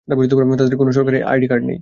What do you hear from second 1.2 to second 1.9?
ID card নেই।